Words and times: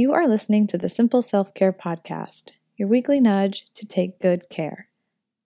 You 0.00 0.14
are 0.14 0.26
listening 0.26 0.66
to 0.68 0.78
the 0.78 0.88
Simple 0.88 1.20
Self 1.20 1.52
Care 1.52 1.74
Podcast, 1.74 2.54
your 2.78 2.88
weekly 2.88 3.20
nudge 3.20 3.66
to 3.74 3.84
take 3.84 4.18
good 4.18 4.48
care. 4.48 4.88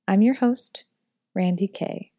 I'm 0.06 0.22
your 0.22 0.34
host, 0.34 0.84
Randi 1.34 1.66
Kay. 1.66 2.12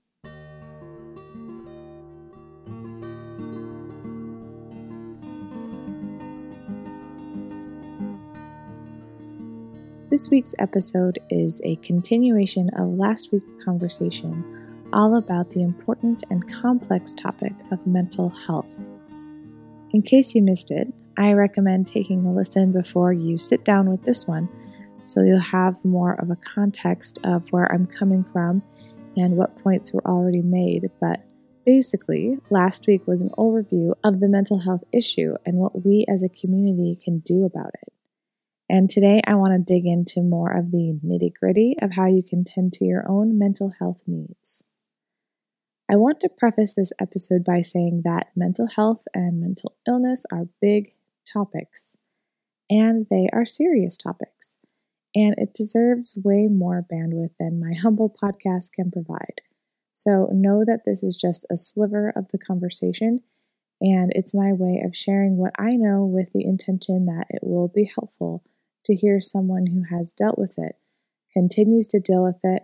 This 10.09 10.29
week's 10.29 10.55
episode 10.59 11.19
is 11.29 11.61
a 11.63 11.77
continuation 11.77 12.69
of 12.77 12.89
last 12.89 13.31
week's 13.31 13.53
conversation, 13.63 14.43
all 14.91 15.15
about 15.15 15.51
the 15.51 15.61
important 15.61 16.25
and 16.29 16.51
complex 16.51 17.15
topic 17.15 17.53
of 17.71 17.87
mental 17.87 18.27
health. 18.27 18.89
In 19.91 20.01
case 20.01 20.35
you 20.35 20.41
missed 20.41 20.69
it, 20.69 20.93
I 21.17 21.33
recommend 21.33 21.87
taking 21.87 22.25
a 22.25 22.33
listen 22.33 22.71
before 22.71 23.13
you 23.13 23.37
sit 23.37 23.63
down 23.63 23.89
with 23.89 24.03
this 24.03 24.27
one 24.27 24.49
so 25.05 25.21
you'll 25.21 25.39
have 25.39 25.85
more 25.85 26.15
of 26.15 26.31
a 26.31 26.35
context 26.35 27.19
of 27.23 27.47
where 27.51 27.71
I'm 27.71 27.85
coming 27.85 28.23
from 28.23 28.63
and 29.15 29.37
what 29.37 29.57
points 29.59 29.93
were 29.93 30.05
already 30.05 30.41
made. 30.41 30.89
But 30.99 31.23
basically, 31.63 32.39
last 32.49 32.87
week 32.87 33.07
was 33.07 33.21
an 33.21 33.29
overview 33.37 33.93
of 34.03 34.19
the 34.19 34.27
mental 34.27 34.59
health 34.59 34.83
issue 34.91 35.35
and 35.45 35.57
what 35.57 35.85
we 35.85 36.05
as 36.09 36.23
a 36.23 36.29
community 36.29 36.97
can 37.01 37.19
do 37.19 37.45
about 37.45 37.71
it. 37.81 37.93
And 38.67 38.89
today 38.89 39.21
I 39.27 39.35
want 39.35 39.53
to 39.53 39.73
dig 39.73 39.85
into 39.85 40.23
more 40.23 40.51
of 40.51 40.71
the 40.71 40.99
nitty 41.05 41.33
gritty 41.39 41.75
of 41.79 41.91
how 41.93 42.07
you 42.07 42.23
can 42.27 42.43
tend 42.43 42.73
to 42.73 42.85
your 42.85 43.05
own 43.07 43.37
mental 43.37 43.73
health 43.79 44.01
needs. 44.07 44.63
I 45.87 45.97
want 45.97 46.19
to 46.21 46.29
preface 46.35 46.73
this 46.73 46.91
episode 46.99 47.43
by 47.43 47.61
saying 47.61 48.01
that 48.05 48.31
mental 48.35 48.67
health 48.67 49.03
and 49.13 49.39
mental 49.39 49.75
illness 49.87 50.25
are 50.31 50.47
big 50.59 50.94
topics, 51.25 51.97
and 52.69 53.07
they 53.09 53.27
are 53.33 53.45
serious 53.45 53.97
topics, 53.97 54.59
and 55.13 55.35
it 55.37 55.53
deserves 55.53 56.17
way 56.23 56.47
more 56.47 56.85
bandwidth 56.91 57.31
than 57.39 57.59
my 57.59 57.73
humble 57.81 58.09
podcast 58.09 58.71
can 58.71 58.91
provide. 58.91 59.41
So 59.93 60.29
know 60.31 60.63
that 60.65 60.81
this 60.85 61.03
is 61.03 61.15
just 61.15 61.45
a 61.49 61.57
sliver 61.57 62.09
of 62.15 62.29
the 62.31 62.37
conversation, 62.37 63.21
and 63.81 64.11
it's 64.15 64.33
my 64.33 64.51
way 64.51 64.81
of 64.85 64.95
sharing 64.95 65.37
what 65.37 65.53
I 65.57 65.75
know 65.75 66.05
with 66.05 66.31
the 66.33 66.43
intention 66.43 67.05
that 67.05 67.27
it 67.29 67.41
will 67.43 67.67
be 67.67 67.91
helpful 67.93 68.43
to 68.85 68.95
hear 68.95 69.19
someone 69.19 69.67
who 69.67 69.83
has 69.95 70.11
dealt 70.11 70.37
with 70.37 70.57
it, 70.57 70.75
continues 71.33 71.87
to 71.87 71.99
deal 71.99 72.23
with 72.23 72.39
it, 72.43 72.63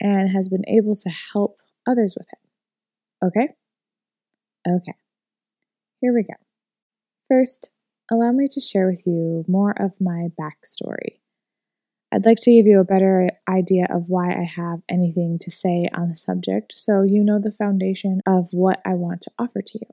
and 0.00 0.30
has 0.30 0.48
been 0.48 0.64
able 0.66 0.94
to 0.94 1.10
help 1.10 1.58
others 1.86 2.14
with 2.18 2.28
it. 2.32 3.26
Okay? 3.26 3.48
Okay. 4.68 4.94
Here 6.00 6.14
we 6.14 6.22
go. 6.22 6.34
First, 7.28 7.70
allow 8.10 8.32
me 8.32 8.48
to 8.48 8.60
share 8.60 8.88
with 8.88 9.06
you 9.06 9.44
more 9.46 9.72
of 9.80 10.00
my 10.00 10.28
backstory. 10.40 11.20
I'd 12.12 12.26
like 12.26 12.38
to 12.42 12.52
give 12.52 12.66
you 12.66 12.80
a 12.80 12.84
better 12.84 13.30
idea 13.48 13.86
of 13.88 14.08
why 14.08 14.32
I 14.32 14.42
have 14.42 14.80
anything 14.88 15.38
to 15.42 15.50
say 15.50 15.88
on 15.94 16.08
the 16.08 16.16
subject 16.16 16.72
so 16.76 17.02
you 17.02 17.22
know 17.22 17.38
the 17.38 17.52
foundation 17.52 18.20
of 18.26 18.48
what 18.50 18.80
I 18.84 18.94
want 18.94 19.22
to 19.22 19.30
offer 19.38 19.62
to 19.62 19.78
you. 19.78 19.86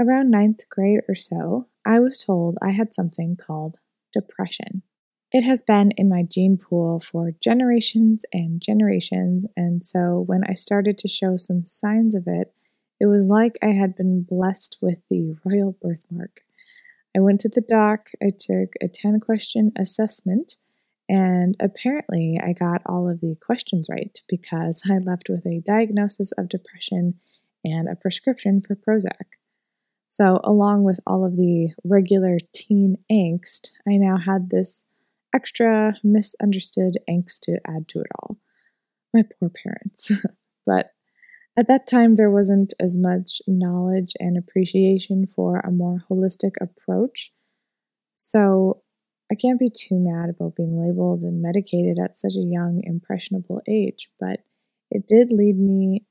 Around 0.00 0.30
ninth 0.30 0.68
grade 0.68 1.00
or 1.08 1.14
so, 1.14 1.68
I 1.86 2.00
was 2.00 2.18
told 2.18 2.58
I 2.60 2.70
had 2.70 2.94
something 2.94 3.36
called 3.36 3.78
depression. 4.12 4.82
It 5.32 5.42
has 5.42 5.62
been 5.62 5.92
in 5.96 6.08
my 6.08 6.22
gene 6.22 6.56
pool 6.56 7.00
for 7.00 7.32
generations 7.42 8.24
and 8.32 8.60
generations, 8.60 9.46
and 9.56 9.84
so 9.84 10.24
when 10.26 10.42
I 10.48 10.54
started 10.54 10.98
to 10.98 11.08
show 11.08 11.36
some 11.36 11.64
signs 11.64 12.14
of 12.14 12.24
it, 12.26 12.52
it 13.00 13.06
was 13.06 13.26
like 13.26 13.58
I 13.62 13.68
had 13.68 13.94
been 13.94 14.22
blessed 14.22 14.78
with 14.80 15.02
the 15.10 15.36
royal 15.44 15.76
birthmark. 15.80 16.45
I 17.16 17.20
went 17.20 17.40
to 17.42 17.48
the 17.48 17.62
doc, 17.62 18.10
I 18.22 18.30
took 18.38 18.74
a 18.82 18.88
10 18.88 19.20
question 19.20 19.72
assessment, 19.78 20.58
and 21.08 21.56
apparently 21.60 22.38
I 22.42 22.52
got 22.52 22.82
all 22.84 23.08
of 23.08 23.20
the 23.20 23.36
questions 23.40 23.88
right 23.88 24.20
because 24.28 24.82
I 24.90 24.98
left 24.98 25.28
with 25.28 25.46
a 25.46 25.62
diagnosis 25.66 26.32
of 26.32 26.48
depression 26.48 27.14
and 27.64 27.88
a 27.88 27.96
prescription 27.96 28.60
for 28.60 28.76
Prozac. 28.76 29.38
So, 30.08 30.40
along 30.44 30.84
with 30.84 31.00
all 31.06 31.24
of 31.24 31.36
the 31.36 31.70
regular 31.84 32.38
teen 32.54 32.98
angst, 33.10 33.70
I 33.88 33.96
now 33.96 34.18
had 34.18 34.50
this 34.50 34.84
extra 35.34 35.94
misunderstood 36.04 36.98
angst 37.08 37.40
to 37.42 37.58
add 37.66 37.88
to 37.88 38.00
it 38.00 38.06
all. 38.20 38.38
My 39.12 39.22
poor 39.38 39.50
parents. 39.50 40.12
but 40.66 40.90
at 41.56 41.68
that 41.68 41.88
time, 41.88 42.14
there 42.16 42.30
wasn't 42.30 42.74
as 42.78 42.96
much 42.96 43.40
knowledge 43.46 44.12
and 44.18 44.36
appreciation 44.36 45.26
for 45.26 45.60
a 45.60 45.70
more 45.70 46.04
holistic 46.10 46.52
approach. 46.60 47.32
So 48.14 48.82
I 49.30 49.34
can't 49.34 49.58
be 49.58 49.68
too 49.68 49.98
mad 49.98 50.30
about 50.30 50.56
being 50.56 50.78
labeled 50.78 51.22
and 51.22 51.42
medicated 51.42 51.98
at 51.98 52.18
such 52.18 52.34
a 52.36 52.44
young, 52.44 52.82
impressionable 52.84 53.60
age, 53.68 54.10
but 54.20 54.40
it 54.90 55.08
did 55.08 55.32
lead 55.32 55.58
me 55.58 56.04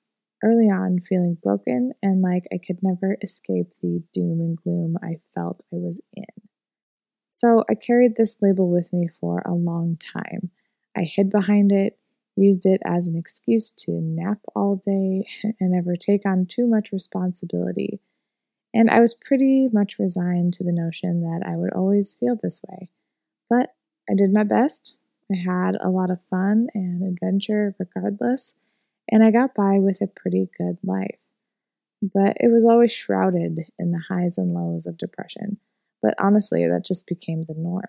early 0.43 0.65
on 0.65 0.99
feeling 0.99 1.37
broken 1.41 1.93
and 2.03 2.21
like 2.21 2.45
I 2.51 2.57
could 2.57 2.79
never 2.83 3.17
escape 3.21 3.73
the 3.81 4.03
doom 4.13 4.41
and 4.41 4.57
gloom 4.57 4.97
I 5.01 5.17
felt 5.33 5.63
I 5.73 5.77
was 5.77 6.01
in. 6.13 6.25
So 7.29 7.63
I 7.69 7.75
carried 7.75 8.15
this 8.15 8.37
label 8.41 8.69
with 8.69 8.91
me 8.93 9.07
for 9.19 9.41
a 9.45 9.53
long 9.53 9.97
time. 9.97 10.51
I 10.95 11.03
hid 11.03 11.29
behind 11.29 11.71
it, 11.71 11.97
used 12.35 12.65
it 12.65 12.81
as 12.85 13.07
an 13.07 13.15
excuse 13.15 13.71
to 13.71 13.91
nap 13.91 14.39
all 14.55 14.81
day 14.85 15.27
and 15.43 15.71
never 15.71 15.95
take 15.95 16.25
on 16.25 16.45
too 16.45 16.67
much 16.67 16.91
responsibility. 16.91 17.99
And 18.73 18.89
I 18.89 18.99
was 18.99 19.13
pretty 19.13 19.69
much 19.71 19.97
resigned 19.97 20.53
to 20.55 20.63
the 20.63 20.73
notion 20.73 21.21
that 21.21 21.47
I 21.47 21.55
would 21.55 21.71
always 21.73 22.15
feel 22.15 22.35
this 22.35 22.61
way. 22.67 22.89
But 23.49 23.73
I 24.09 24.15
did 24.15 24.33
my 24.33 24.43
best. 24.43 24.97
I 25.31 25.35
had 25.35 25.77
a 25.81 25.89
lot 25.89 26.11
of 26.11 26.21
fun 26.29 26.67
and 26.73 27.01
adventure 27.01 27.73
regardless, 27.79 28.55
and 29.09 29.23
I 29.23 29.31
got 29.31 29.55
by 29.55 29.79
with 29.79 30.01
a 30.01 30.07
pretty 30.07 30.49
good 30.57 30.77
life. 30.83 31.19
But 32.01 32.37
it 32.39 32.51
was 32.51 32.65
always 32.65 32.91
shrouded 32.91 33.59
in 33.79 33.91
the 33.91 34.03
highs 34.09 34.37
and 34.37 34.53
lows 34.53 34.85
of 34.85 34.97
depression. 34.97 35.57
But 36.01 36.13
honestly, 36.19 36.67
that 36.67 36.85
just 36.85 37.07
became 37.07 37.45
the 37.45 37.55
norm. 37.55 37.85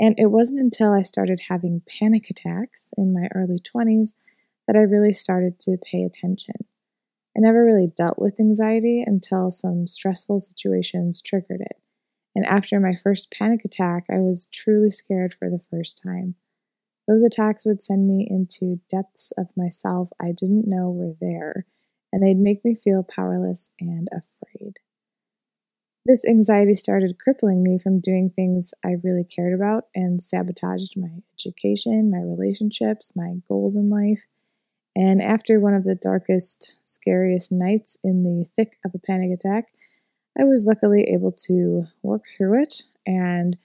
And 0.00 0.14
it 0.18 0.30
wasn't 0.30 0.60
until 0.60 0.92
I 0.92 1.02
started 1.02 1.40
having 1.48 1.82
panic 1.86 2.28
attacks 2.30 2.90
in 2.96 3.12
my 3.14 3.28
early 3.34 3.58
20s 3.58 4.14
that 4.66 4.76
I 4.76 4.80
really 4.80 5.12
started 5.12 5.60
to 5.60 5.76
pay 5.84 6.02
attention. 6.02 6.54
I 7.36 7.40
never 7.40 7.64
really 7.64 7.88
dealt 7.96 8.18
with 8.18 8.40
anxiety 8.40 9.02
until 9.06 9.50
some 9.50 9.86
stressful 9.86 10.38
situations 10.38 11.20
triggered 11.20 11.60
it. 11.60 11.78
And 12.34 12.44
after 12.46 12.80
my 12.80 12.96
first 12.96 13.30
panic 13.30 13.64
attack, 13.64 14.04
I 14.10 14.18
was 14.18 14.46
truly 14.46 14.90
scared 14.90 15.34
for 15.34 15.50
the 15.50 15.62
first 15.70 16.00
time. 16.02 16.34
Those 17.06 17.22
attacks 17.22 17.66
would 17.66 17.82
send 17.82 18.08
me 18.08 18.26
into 18.28 18.80
depths 18.90 19.32
of 19.36 19.56
myself 19.56 20.10
I 20.20 20.32
didn't 20.32 20.66
know 20.66 20.90
were 20.90 21.14
there, 21.20 21.66
and 22.12 22.22
they'd 22.22 22.38
make 22.38 22.64
me 22.64 22.74
feel 22.74 23.02
powerless 23.02 23.70
and 23.78 24.08
afraid. 24.12 24.78
This 26.06 26.26
anxiety 26.28 26.74
started 26.74 27.18
crippling 27.18 27.62
me 27.62 27.78
from 27.78 28.00
doing 28.00 28.28
things 28.28 28.74
I 28.84 28.96
really 29.02 29.24
cared 29.24 29.54
about 29.54 29.84
and 29.94 30.20
sabotaged 30.20 30.98
my 30.98 31.22
education, 31.32 32.10
my 32.10 32.18
relationships, 32.18 33.14
my 33.16 33.36
goals 33.48 33.74
in 33.74 33.88
life. 33.88 34.20
And 34.94 35.22
after 35.22 35.58
one 35.58 35.72
of 35.72 35.84
the 35.84 35.94
darkest, 35.94 36.74
scariest 36.84 37.50
nights 37.50 37.96
in 38.04 38.22
the 38.22 38.44
thick 38.54 38.76
of 38.84 38.94
a 38.94 38.98
panic 38.98 39.30
attack, 39.32 39.68
I 40.38 40.44
was 40.44 40.66
luckily 40.66 41.04
able 41.04 41.32
to 41.46 41.86
work 42.02 42.24
through 42.36 42.62
it 42.62 42.82
and 43.06 43.56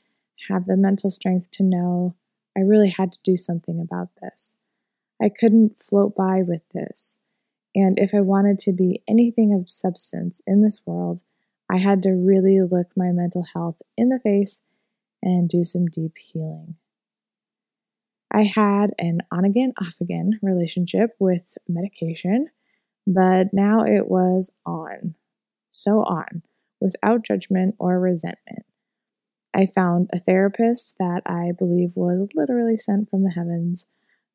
have 0.48 0.66
the 0.66 0.78
mental 0.78 1.10
strength 1.10 1.52
to 1.52 1.64
know 1.64 2.16
I 2.58 2.62
really 2.62 2.90
had 2.90 3.12
to 3.12 3.20
do 3.22 3.36
something 3.36 3.82
about 3.82 4.10
this. 4.22 4.56
I 5.22 5.28
couldn't 5.28 5.84
float 5.84 6.16
by 6.16 6.42
with 6.42 6.62
this. 6.70 7.18
And 7.76 8.00
if 8.00 8.14
I 8.14 8.22
wanted 8.22 8.60
to 8.60 8.72
be 8.72 9.04
anything 9.10 9.54
of 9.54 9.70
substance 9.70 10.42
in 10.48 10.64
this 10.64 10.82
world, 10.86 11.24
I 11.70 11.78
had 11.78 12.04
to 12.04 12.12
really 12.12 12.62
look 12.62 12.88
my 12.96 13.12
mental 13.12 13.46
health 13.54 13.82
in 13.98 14.10
the 14.10 14.20
face 14.20 14.62
and 15.22 15.48
do 15.48 15.64
some 15.64 15.86
deep 15.86 16.18
healing. 16.18 16.76
I 18.32 18.44
had 18.44 18.92
an 19.00 19.22
on 19.32 19.46
again, 19.46 19.74
off 19.82 19.96
again 20.02 20.40
relationship 20.42 21.12
with 21.20 21.58
medication, 21.68 22.50
but 23.06 23.48
now 23.54 23.84
it 23.84 24.08
was 24.08 24.52
on. 24.66 25.16
So 25.70 26.00
on, 26.00 26.44
without 26.80 27.26
judgment 27.26 27.76
or 27.80 28.00
resentment. 28.00 28.66
I 29.54 29.66
found 29.66 30.10
a 30.14 30.20
therapist 30.20 30.96
that 31.00 31.22
I 31.26 31.52
believe 31.58 31.94
was 31.96 32.30
literally 32.36 32.78
sent 32.78 33.10
from 33.10 33.24
the 33.24 33.32
heavens 33.32 33.88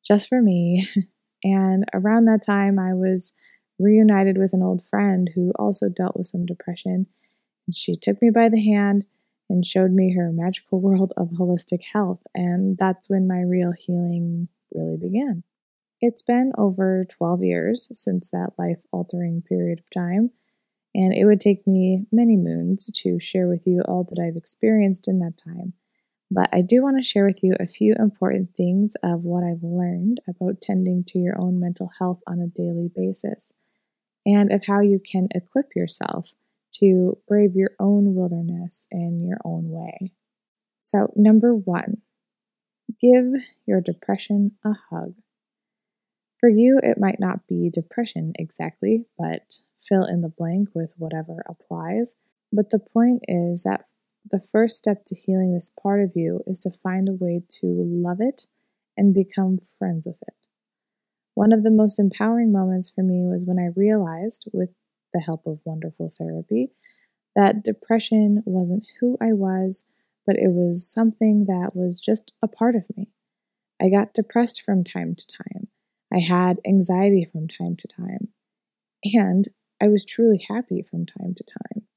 just 0.05 0.27
for 0.27 0.41
me. 0.41 0.87
And 1.43 1.85
around 1.93 2.25
that 2.25 2.43
time, 2.43 2.79
I 2.79 2.95
was 2.95 3.31
reunited 3.77 4.35
with 4.35 4.51
an 4.53 4.63
old 4.63 4.83
friend 4.83 5.29
who 5.35 5.51
also 5.59 5.89
dealt 5.89 6.17
with 6.17 6.25
some 6.25 6.43
depression 6.43 7.05
and 7.67 7.75
she 7.75 7.95
took 7.95 8.21
me 8.21 8.29
by 8.29 8.49
the 8.49 8.63
hand 8.63 9.05
and 9.49 9.65
showed 9.65 9.91
me 9.91 10.13
her 10.13 10.31
magical 10.31 10.81
world 10.81 11.13
of 11.17 11.29
holistic 11.29 11.83
health. 11.93 12.21
And 12.33 12.77
that's 12.77 13.09
when 13.09 13.27
my 13.27 13.41
real 13.41 13.73
healing 13.77 14.47
really 14.73 14.97
began. 14.97 15.43
It's 16.01 16.21
been 16.21 16.51
over 16.57 17.05
12 17.09 17.43
years 17.43 17.89
since 17.93 18.29
that 18.29 18.51
life 18.57 18.83
altering 18.91 19.43
period 19.47 19.79
of 19.79 19.89
time. 19.89 20.31
And 20.93 21.13
it 21.13 21.25
would 21.25 21.41
take 21.41 21.67
me 21.67 22.05
many 22.11 22.37
moons 22.37 22.89
to 23.01 23.19
share 23.19 23.47
with 23.47 23.67
you 23.67 23.81
all 23.81 24.05
that 24.05 24.21
I've 24.21 24.37
experienced 24.37 25.07
in 25.07 25.19
that 25.19 25.37
time. 25.37 25.73
But 26.31 26.49
I 26.51 26.61
do 26.61 26.81
want 26.81 26.97
to 26.97 27.03
share 27.03 27.25
with 27.25 27.43
you 27.43 27.55
a 27.59 27.67
few 27.67 27.95
important 27.99 28.55
things 28.55 28.95
of 29.03 29.23
what 29.23 29.43
I've 29.43 29.63
learned 29.63 30.21
about 30.27 30.61
tending 30.61 31.03
to 31.09 31.19
your 31.19 31.39
own 31.39 31.59
mental 31.59 31.91
health 31.99 32.19
on 32.25 32.39
a 32.39 32.47
daily 32.47 32.89
basis 32.93 33.51
and 34.25 34.51
of 34.51 34.65
how 34.65 34.81
you 34.81 34.99
can 34.99 35.27
equip 35.35 35.75
yourself 35.75 36.31
to 36.79 37.17
brave 37.27 37.55
your 37.55 37.71
own 37.79 38.15
wilderness 38.15 38.87
in 38.91 39.23
your 39.23 39.37
own 39.45 39.69
way. 39.69 40.11
So, 40.79 41.11
number 41.15 41.55
one, 41.55 42.01
give 43.01 43.25
your 43.65 43.81
depression 43.81 44.51
a 44.63 44.73
hug. 44.89 45.15
For 46.39 46.49
you, 46.49 46.79
it 46.83 46.99
might 46.99 47.19
not 47.19 47.47
be 47.47 47.71
depression 47.73 48.33
exactly, 48.37 49.05
but 49.17 49.61
fill 49.75 50.03
in 50.03 50.21
the 50.21 50.29
blank 50.29 50.69
with 50.73 50.93
whatever 50.97 51.43
applies. 51.47 52.15
But 52.51 52.69
the 52.69 52.79
point 52.79 53.23
is 53.27 53.63
that 53.63 53.85
the 54.29 54.39
first 54.39 54.77
step 54.77 55.05
to 55.05 55.15
healing 55.15 55.53
this 55.53 55.71
part 55.81 56.01
of 56.01 56.11
you 56.15 56.41
is 56.47 56.59
to 56.59 56.71
find 56.71 57.07
a 57.07 57.13
way 57.13 57.43
to 57.61 57.67
love 57.67 58.17
it 58.19 58.47
and 58.97 59.13
become 59.13 59.59
friends 59.77 60.05
with 60.05 60.21
it. 60.27 60.33
One 61.35 61.51
of 61.51 61.63
the 61.63 61.71
most 61.71 61.99
empowering 61.99 62.51
moments 62.51 62.89
for 62.89 63.03
me 63.03 63.23
was 63.23 63.43
when 63.45 63.59
I 63.59 63.73
realized, 63.75 64.47
with 64.53 64.69
the 65.15 65.21
help 65.21 65.47
of 65.47 65.61
wonderful 65.65 66.09
therapy, 66.09 66.71
that 67.35 67.63
depression 67.63 68.43
wasn't 68.45 68.85
who 68.99 69.17
I 69.21 69.31
was, 69.31 69.85
but 70.27 70.35
it 70.35 70.51
was 70.51 70.85
something 70.85 71.45
that 71.45 71.71
was 71.73 72.01
just 72.01 72.33
a 72.43 72.47
part 72.47 72.75
of 72.75 72.85
me. 72.97 73.09
I 73.81 73.89
got 73.89 74.13
depressed 74.13 74.61
from 74.61 74.83
time 74.83 75.15
to 75.15 75.27
time. 75.27 75.67
I 76.13 76.19
had 76.19 76.59
anxiety 76.67 77.25
from 77.25 77.47
time 77.47 77.75
to 77.77 77.87
time. 77.87 78.29
And 79.03 79.47
I 79.81 79.87
was 79.87 80.05
truly 80.05 80.45
happy 80.49 80.81
from 80.81 81.05
time 81.05 81.33
to 81.35 81.43
time. 81.43 81.87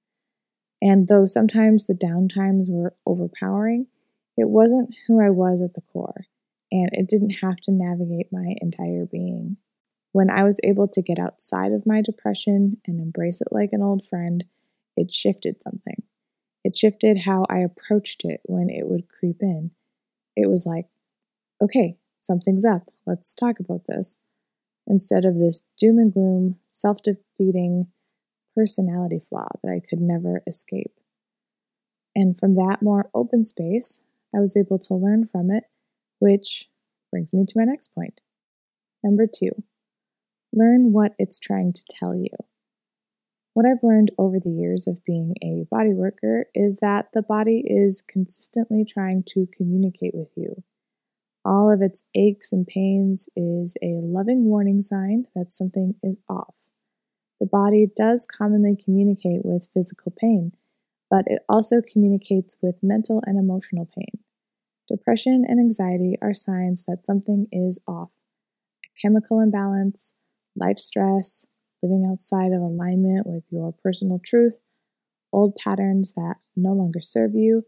And 0.81 1.09
though 1.09 1.27
sometimes 1.27 1.85
the 1.85 1.95
downtimes 1.95 2.71
were 2.71 2.95
overpowering, 3.07 3.87
it 4.37 4.49
wasn't 4.49 4.95
who 5.07 5.21
I 5.21 5.31
was 5.31 5.61
at 5.63 5.75
the 5.75 5.81
core, 5.81 6.27
and 6.71 6.91
it 6.93 7.09
didn't 7.09 7.39
have 7.43 7.57
to 7.63 7.73
navigate 7.73 8.29
my 8.33 8.55
entire 8.61 9.05
being. 9.05 9.57
When 10.13 10.31
I 10.31 10.45
was 10.45 10.61
able 10.65 10.89
to 10.89 11.03
get 11.03 11.19
outside 11.19 11.73
of 11.73 11.87
my 11.87 12.01
depression 12.01 12.79
and 12.87 13.01
embrace 13.01 13.41
it 13.41 13.49
like 13.51 13.71
an 13.73 13.83
old 13.83 14.05
friend, 14.05 14.45
it 14.97 15.13
shifted 15.13 15.63
something. 15.63 16.03
It 16.65 16.77
shifted 16.77 17.21
how 17.25 17.45
I 17.49 17.59
approached 17.59 18.25
it 18.25 18.41
when 18.45 18.69
it 18.69 18.89
would 18.89 19.09
creep 19.09 19.39
in. 19.41 19.71
It 20.37 20.49
was 20.49 20.67
like, 20.67 20.87
okay, 21.63 21.99
something's 22.21 22.65
up. 22.65 22.91
Let's 23.07 23.35
talk 23.35 23.61
about 23.61 23.87
this. 23.87 24.19
Instead 24.87 25.25
of 25.25 25.37
this 25.37 25.63
doom 25.77 25.99
and 25.99 26.13
gloom, 26.13 26.57
self 26.67 26.99
defeating, 27.03 27.89
personality 28.57 29.21
flaw 29.21 29.47
that 29.63 29.71
I 29.71 29.81
could 29.81 30.01
never 30.01 30.43
escape. 30.47 30.99
And 32.17 32.37
from 32.37 32.55
that 32.57 32.79
more 32.83 33.11
open 33.15 33.45
space, 33.45 34.05
I 34.35 34.41
was 34.41 34.57
able 34.57 34.79
to 34.81 34.95
learn 34.95 35.27
from 35.27 35.51
it, 35.51 35.65
which 36.19 36.69
brings 37.11 37.33
me 37.33 37.47
to 37.47 37.59
my 37.59 37.65
next 37.65 37.95
point. 37.95 38.21
Number 39.05 39.27
two, 39.27 39.63
learn 40.53 40.93
what 40.93 41.13
it's 41.19 41.39
trying 41.39 41.73
to 41.73 41.85
tell 41.89 42.15
you. 42.15 42.29
What 43.55 43.67
I've 43.67 43.83
learned 43.83 44.13
over 44.19 44.39
the 44.39 44.51
years 44.51 44.87
of 44.87 45.05
being 45.05 45.35
a 45.43 45.67
body 45.71 45.93
worker 45.93 46.47
is 46.55 46.77
that 46.77 47.09
the 47.13 47.23
body 47.23 47.65
is 47.67 48.03
consistently 48.03 48.85
trying 48.85 49.25
to 49.31 49.49
communicate 49.53 50.15
with 50.15 50.31
you. 50.37 50.63
All 51.45 51.73
of 51.73 51.83
its 51.83 52.03
aches 52.15 52.53
and 52.53 52.67
pains 52.67 53.29
is 53.35 53.77
a 53.83 54.01
loving 54.03 54.45
warning 54.45 54.83
sign 54.83 55.27
that 55.35 55.51
something 55.51 55.95
is 56.03 56.19
off. 56.29 56.55
The 57.41 57.47
body 57.47 57.89
does 57.97 58.27
commonly 58.27 58.77
communicate 58.77 59.45
with 59.45 59.69
physical 59.73 60.13
pain, 60.17 60.53
but 61.11 61.25
it 61.27 61.43
also 61.49 61.81
communicates 61.81 62.57
with 62.63 62.83
mental 62.83 63.23
and 63.27 63.39
emotional 63.39 63.89
pain. 63.97 64.23
Depression 64.89 65.45
and 65.47 65.61
anxiety 65.61 66.17
are 66.23 66.35
signs 66.35 66.85
that 66.87 67.05
something 67.05 67.47
is 67.53 67.79
off. 67.87 68.11
A 68.85 69.01
chemical 69.01 69.41
imbalance, 69.41 70.15
life 70.59 70.79
stress, 70.79 71.47
living 71.83 72.09
outside 72.11 72.53
of 72.53 72.61
alignment 72.61 73.27
with 73.27 73.45
your 73.51 73.73
personal 73.73 74.19
truth, 74.19 74.61
old 75.33 75.55
patterns 75.57 76.13
that 76.13 76.37
no 76.57 76.73
longer 76.73 77.01
serve 77.01 77.35
you, 77.35 77.65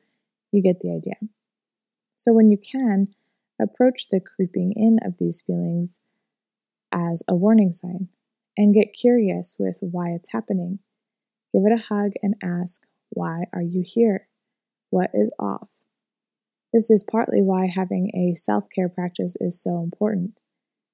you 0.52 0.62
get 0.62 0.80
the 0.80 0.90
idea. 0.90 1.16
So, 2.16 2.32
when 2.32 2.50
you 2.50 2.58
can, 2.58 3.08
approach 3.60 4.08
the 4.08 4.20
creeping 4.20 4.72
in 4.74 4.98
of 5.04 5.18
these 5.18 5.42
feelings 5.42 6.00
as 6.92 7.22
a 7.28 7.34
warning 7.34 7.72
sign 7.72 8.08
and 8.56 8.74
get 8.74 8.94
curious 8.94 9.56
with 9.58 9.78
why 9.80 10.10
it's 10.10 10.32
happening. 10.32 10.80
Give 11.52 11.62
it 11.64 11.72
a 11.72 11.82
hug 11.88 12.12
and 12.22 12.34
ask, 12.42 12.86
Why 13.10 13.44
are 13.52 13.62
you 13.62 13.82
here? 13.84 14.28
What 14.90 15.10
is 15.14 15.30
off? 15.38 15.68
This 16.72 16.90
is 16.90 17.04
partly 17.04 17.42
why 17.42 17.66
having 17.66 18.10
a 18.14 18.34
self 18.36 18.64
care 18.74 18.88
practice 18.88 19.36
is 19.40 19.60
so 19.60 19.82
important. 19.82 20.38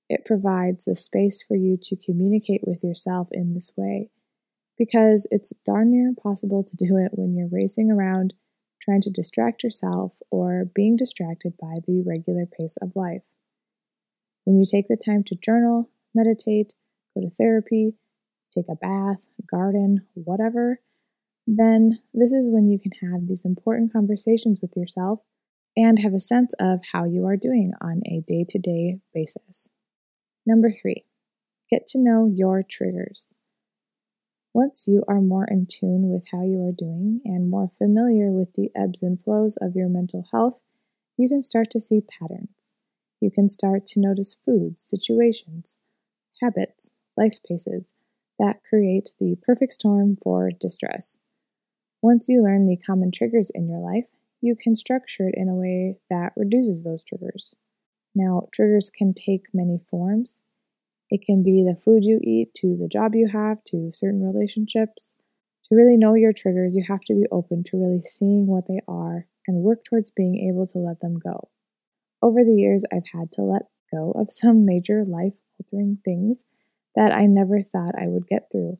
It 0.08 0.24
provides 0.24 0.84
the 0.84 0.94
space 0.94 1.42
for 1.42 1.56
you 1.56 1.76
to 1.82 1.96
communicate 1.96 2.62
with 2.66 2.84
yourself 2.84 3.28
in 3.32 3.54
this 3.54 3.72
way 3.76 4.10
because 4.78 5.26
it's 5.30 5.52
darn 5.64 5.90
near 5.90 6.06
impossible 6.06 6.62
to 6.62 6.76
do 6.76 6.96
it 6.96 7.12
when 7.12 7.34
you're 7.34 7.48
racing 7.50 7.90
around 7.90 8.34
trying 8.80 9.00
to 9.00 9.10
distract 9.10 9.62
yourself 9.64 10.18
or 10.30 10.64
being 10.74 10.96
distracted 10.96 11.54
by 11.60 11.74
the 11.86 12.02
regular 12.06 12.46
pace 12.46 12.76
of 12.80 12.94
life. 12.94 13.22
When 14.44 14.58
you 14.58 14.64
take 14.64 14.86
the 14.88 14.96
time 14.96 15.24
to 15.24 15.34
journal, 15.34 15.90
meditate, 16.14 16.74
go 17.14 17.22
to 17.22 17.30
therapy, 17.30 17.94
take 18.54 18.66
a 18.70 18.76
bath, 18.76 19.26
garden, 19.50 20.06
whatever, 20.14 20.80
then 21.46 21.98
this 22.14 22.32
is 22.32 22.48
when 22.48 22.68
you 22.68 22.78
can 22.78 22.92
have 23.02 23.28
these 23.28 23.44
important 23.44 23.92
conversations 23.92 24.60
with 24.60 24.76
yourself 24.76 25.20
and 25.76 25.98
have 25.98 26.14
a 26.14 26.20
sense 26.20 26.54
of 26.60 26.80
how 26.92 27.04
you 27.04 27.26
are 27.26 27.36
doing 27.36 27.72
on 27.80 28.02
a 28.06 28.20
day 28.20 28.44
to 28.48 28.58
day 28.58 28.98
basis. 29.12 29.70
Number 30.46 30.70
three, 30.70 31.04
get 31.69 31.88
to 31.88 31.98
know 31.98 32.31
your 32.32 32.62
triggers. 32.62 33.34
Once 34.54 34.87
you 34.87 35.02
are 35.08 35.20
more 35.20 35.44
in 35.44 35.66
tune 35.66 36.08
with 36.08 36.28
how 36.31 36.43
you 36.43 36.62
are 36.62 36.72
doing 36.72 37.20
and 37.25 37.50
more 37.50 37.69
familiar 37.76 38.31
with 38.31 38.54
the 38.54 38.70
ebbs 38.76 39.02
and 39.02 39.20
flows 39.20 39.56
of 39.60 39.75
your 39.75 39.88
mental 39.88 40.25
health, 40.31 40.62
you 41.16 41.28
can 41.28 41.43
start 41.43 41.69
to 41.70 41.81
see 41.81 42.00
patterns. 42.00 42.75
You 43.20 43.31
can 43.31 43.48
start 43.48 43.87
to 43.88 44.00
notice 44.00 44.34
foods, 44.34 44.82
situations, 44.82 45.81
habits, 46.40 46.92
life 47.16 47.38
paces 47.46 47.94
that 48.38 48.62
create 48.62 49.10
the 49.19 49.37
perfect 49.42 49.72
storm 49.72 50.16
for 50.22 50.50
distress. 50.52 51.19
Once 52.00 52.28
you 52.28 52.40
learn 52.40 52.66
the 52.66 52.76
common 52.76 53.10
triggers 53.10 53.50
in 53.52 53.69
your 53.69 53.81
life, 53.81 54.10
you 54.40 54.54
can 54.54 54.76
structure 54.76 55.28
it 55.28 55.34
in 55.37 55.49
a 55.49 55.54
way 55.54 55.99
that 56.08 56.32
reduces 56.37 56.85
those 56.85 57.02
triggers. 57.02 57.56
Now, 58.16 58.49
triggers 58.50 58.88
can 58.88 59.12
take 59.12 59.42
many 59.52 59.78
forms. 59.90 60.42
It 61.11 61.20
can 61.26 61.42
be 61.42 61.62
the 61.62 61.76
food 61.76 62.02
you 62.02 62.18
eat, 62.25 62.54
to 62.54 62.75
the 62.75 62.88
job 62.88 63.14
you 63.14 63.28
have, 63.28 63.62
to 63.64 63.90
certain 63.92 64.23
relationships. 64.23 65.16
To 65.64 65.76
really 65.76 65.99
know 65.99 66.14
your 66.14 66.32
triggers, 66.32 66.75
you 66.75 66.82
have 66.88 67.02
to 67.02 67.14
be 67.14 67.26
open 67.30 67.62
to 67.64 67.76
really 67.76 68.00
seeing 68.00 68.46
what 68.46 68.68
they 68.68 68.80
are 68.88 69.26
and 69.46 69.62
work 69.62 69.85
towards 69.85 70.11
being 70.11 70.49
able 70.49 70.66
to 70.68 70.78
let 70.78 71.00
them 71.00 71.18
go. 71.18 71.50
Over 72.23 72.42
the 72.42 72.54
years, 72.54 72.85
I've 72.90 73.06
had 73.12 73.32
to 73.32 73.42
let 73.42 73.68
go 73.92 74.12
of 74.12 74.32
some 74.32 74.64
major 74.64 75.04
life 75.04 75.35
altering 75.61 75.99
things 76.02 76.46
that 76.94 77.12
I 77.12 77.26
never 77.26 77.61
thought 77.61 78.00
I 78.00 78.08
would 78.08 78.26
get 78.26 78.49
through, 78.50 78.78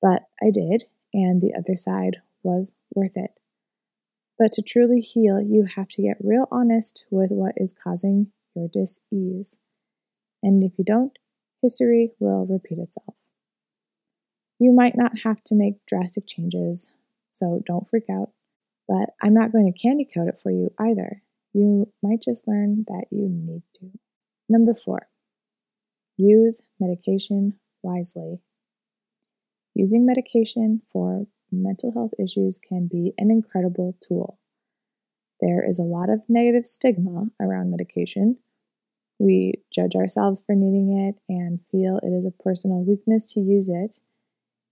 but 0.00 0.22
I 0.40 0.50
did, 0.52 0.84
and 1.12 1.40
the 1.40 1.54
other 1.58 1.74
side 1.74 2.18
was 2.44 2.74
worth 2.94 3.16
it. 3.16 3.32
But 4.38 4.52
to 4.52 4.62
truly 4.62 5.00
heal, 5.00 5.42
you 5.42 5.64
have 5.64 5.88
to 5.88 6.02
get 6.02 6.18
real 6.20 6.46
honest 6.52 7.06
with 7.10 7.32
what 7.32 7.54
is 7.56 7.72
causing 7.72 8.30
your 8.54 8.68
dis 8.68 9.00
ease. 9.12 9.58
And 10.42 10.62
if 10.62 10.72
you 10.78 10.84
don't, 10.84 11.18
history 11.62 12.12
will 12.18 12.46
repeat 12.46 12.78
itself. 12.78 13.14
You 14.58 14.72
might 14.72 14.96
not 14.96 15.18
have 15.24 15.42
to 15.44 15.54
make 15.54 15.84
drastic 15.86 16.26
changes, 16.26 16.90
so 17.30 17.62
don't 17.66 17.86
freak 17.86 18.10
out. 18.10 18.30
But 18.88 19.10
I'm 19.22 19.34
not 19.34 19.52
going 19.52 19.72
to 19.72 19.78
candy 19.78 20.04
coat 20.04 20.28
it 20.28 20.38
for 20.38 20.50
you 20.50 20.72
either. 20.78 21.22
You 21.52 21.92
might 22.02 22.22
just 22.22 22.48
learn 22.48 22.84
that 22.88 23.06
you 23.10 23.28
need 23.28 23.62
to. 23.74 23.90
Number 24.48 24.74
four, 24.74 25.08
Use 26.18 26.62
medication 26.80 27.60
wisely. 27.80 28.40
Using 29.72 30.04
medication 30.04 30.82
for 30.92 31.28
mental 31.52 31.92
health 31.92 32.10
issues 32.18 32.58
can 32.58 32.88
be 32.88 33.12
an 33.18 33.30
incredible 33.30 33.96
tool. 34.00 34.40
There 35.40 35.64
is 35.64 35.78
a 35.78 35.82
lot 35.82 36.10
of 36.10 36.22
negative 36.28 36.66
stigma 36.66 37.26
around 37.40 37.70
medication. 37.70 38.38
We 39.18 39.54
judge 39.72 39.94
ourselves 39.94 40.40
for 40.40 40.54
needing 40.54 40.96
it 41.08 41.20
and 41.28 41.60
feel 41.70 41.98
it 42.02 42.08
is 42.08 42.26
a 42.26 42.42
personal 42.42 42.84
weakness 42.84 43.32
to 43.34 43.40
use 43.40 43.68
it. 43.68 44.00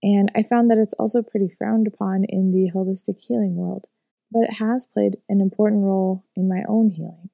And 0.03 0.31
I 0.35 0.43
found 0.43 0.69
that 0.69 0.77
it's 0.77 0.93
also 0.95 1.21
pretty 1.21 1.49
frowned 1.49 1.87
upon 1.87 2.25
in 2.29 2.51
the 2.51 2.71
holistic 2.73 3.21
healing 3.21 3.55
world, 3.55 3.87
but 4.31 4.43
it 4.43 4.53
has 4.53 4.85
played 4.85 5.17
an 5.27 5.41
important 5.41 5.83
role 5.83 6.23
in 6.35 6.47
my 6.47 6.63
own 6.67 6.89
healing. 6.89 7.29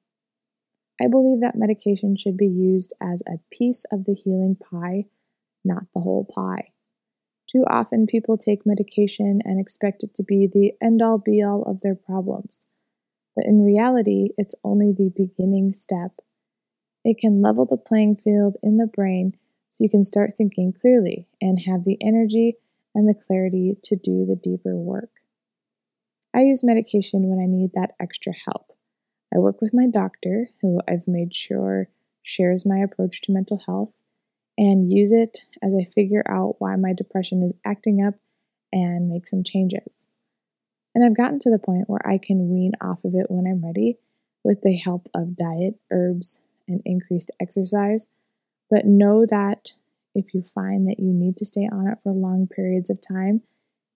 I 1.00 1.08
believe 1.08 1.40
that 1.40 1.56
medication 1.56 2.16
should 2.16 2.36
be 2.36 2.46
used 2.46 2.92
as 3.00 3.22
a 3.26 3.38
piece 3.50 3.84
of 3.90 4.04
the 4.04 4.14
healing 4.14 4.56
pie, 4.56 5.06
not 5.64 5.86
the 5.92 6.00
whole 6.00 6.24
pie. 6.24 6.70
Too 7.46 7.64
often, 7.68 8.06
people 8.06 8.38
take 8.38 8.64
medication 8.64 9.40
and 9.44 9.60
expect 9.60 10.02
it 10.02 10.14
to 10.14 10.22
be 10.22 10.46
the 10.46 10.72
end 10.80 11.02
all 11.02 11.18
be 11.18 11.42
all 11.42 11.62
of 11.64 11.80
their 11.80 11.94
problems. 11.94 12.63
But 13.34 13.46
in 13.46 13.64
reality, 13.64 14.28
it's 14.38 14.54
only 14.62 14.92
the 14.92 15.12
beginning 15.14 15.72
step. 15.72 16.12
It 17.04 17.18
can 17.18 17.42
level 17.42 17.66
the 17.66 17.76
playing 17.76 18.16
field 18.16 18.56
in 18.62 18.76
the 18.76 18.86
brain 18.86 19.36
so 19.68 19.82
you 19.82 19.90
can 19.90 20.04
start 20.04 20.34
thinking 20.36 20.72
clearly 20.72 21.26
and 21.40 21.60
have 21.66 21.84
the 21.84 21.98
energy 22.00 22.56
and 22.94 23.08
the 23.08 23.14
clarity 23.14 23.76
to 23.82 23.96
do 23.96 24.24
the 24.24 24.36
deeper 24.36 24.76
work. 24.76 25.10
I 26.34 26.42
use 26.42 26.64
medication 26.64 27.28
when 27.28 27.38
I 27.38 27.46
need 27.46 27.72
that 27.74 27.94
extra 28.00 28.32
help. 28.32 28.72
I 29.34 29.38
work 29.38 29.60
with 29.60 29.74
my 29.74 29.86
doctor, 29.86 30.48
who 30.62 30.80
I've 30.88 31.08
made 31.08 31.34
sure 31.34 31.88
shares 32.22 32.64
my 32.64 32.78
approach 32.78 33.20
to 33.22 33.32
mental 33.32 33.60
health, 33.66 34.00
and 34.56 34.92
use 34.92 35.12
it 35.12 35.42
as 35.62 35.74
I 35.74 35.84
figure 35.84 36.24
out 36.28 36.56
why 36.58 36.76
my 36.76 36.92
depression 36.92 37.42
is 37.42 37.54
acting 37.64 38.04
up 38.04 38.14
and 38.72 39.08
make 39.08 39.26
some 39.26 39.42
changes. 39.42 40.08
And 40.94 41.04
I've 41.04 41.16
gotten 41.16 41.40
to 41.40 41.50
the 41.50 41.58
point 41.58 41.88
where 41.88 42.06
I 42.06 42.18
can 42.18 42.50
wean 42.50 42.72
off 42.80 43.04
of 43.04 43.14
it 43.14 43.26
when 43.28 43.46
I'm 43.46 43.64
ready 43.64 43.98
with 44.44 44.62
the 44.62 44.76
help 44.76 45.08
of 45.14 45.36
diet, 45.36 45.74
herbs, 45.90 46.40
and 46.68 46.80
increased 46.84 47.30
exercise. 47.40 48.08
But 48.70 48.86
know 48.86 49.26
that 49.26 49.72
if 50.14 50.32
you 50.32 50.42
find 50.42 50.86
that 50.88 51.00
you 51.00 51.12
need 51.12 51.36
to 51.38 51.44
stay 51.44 51.68
on 51.70 51.88
it 51.88 51.98
for 52.02 52.12
long 52.12 52.46
periods 52.46 52.90
of 52.90 53.00
time, 53.00 53.42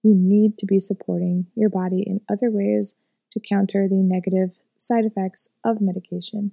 you 0.02 0.14
need 0.14 0.58
to 0.58 0.66
be 0.66 0.78
supporting 0.78 1.46
your 1.54 1.68
body 1.68 2.02
in 2.06 2.20
other 2.28 2.50
ways 2.50 2.94
to 3.32 3.40
counter 3.40 3.86
the 3.88 3.96
negative 3.96 4.58
side 4.76 5.04
effects 5.04 5.48
of 5.64 5.80
medication. 5.80 6.52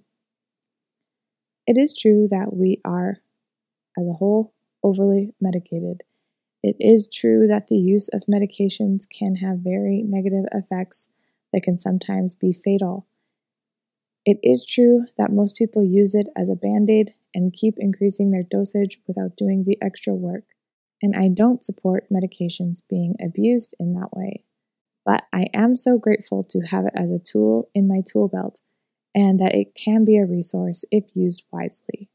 It 1.65 1.77
is 1.77 1.95
true 1.95 2.27
that 2.29 2.55
we 2.55 2.81
are, 2.85 3.17
as 3.97 4.07
a 4.07 4.13
whole, 4.13 4.53
overly 4.83 5.33
medicated. 5.41 6.03
It 6.65 6.77
is 6.79 7.07
true 7.07 7.45
that 7.45 7.67
the 7.67 7.77
use 7.77 8.07
of 8.07 8.23
medications 8.27 9.03
can 9.07 9.35
have 9.35 9.59
very 9.59 10.01
negative 10.01 10.45
effects 10.51 11.09
that 11.53 11.61
can 11.61 11.77
sometimes 11.77 12.33
be 12.33 12.53
fatal. 12.53 13.05
It 14.25 14.39
is 14.41 14.65
true 14.65 15.03
that 15.15 15.31
most 15.31 15.57
people 15.57 15.85
use 15.85 16.15
it 16.15 16.25
as 16.35 16.49
a 16.49 16.55
band 16.55 16.89
aid 16.89 17.11
and 17.35 17.53
keep 17.53 17.75
increasing 17.77 18.31
their 18.31 18.41
dosage 18.41 18.99
without 19.07 19.37
doing 19.37 19.63
the 19.63 19.77
extra 19.79 20.15
work. 20.15 20.45
And 21.03 21.15
I 21.15 21.27
don't 21.27 21.63
support 21.63 22.07
medications 22.11 22.81
being 22.89 23.13
abused 23.23 23.75
in 23.79 23.93
that 23.93 24.09
way. 24.13 24.43
But 25.05 25.25
I 25.31 25.45
am 25.53 25.75
so 25.75 25.99
grateful 25.99 26.43
to 26.45 26.61
have 26.61 26.87
it 26.87 26.93
as 26.95 27.11
a 27.11 27.19
tool 27.19 27.69
in 27.75 27.87
my 27.87 28.01
tool 28.11 28.27
belt 28.27 28.61
and 29.13 29.39
that 29.39 29.53
it 29.53 29.75
can 29.75 30.03
be 30.03 30.17
a 30.17 30.25
resource 30.25 30.83
if 30.89 31.03
used 31.13 31.43
wisely. 31.51 32.09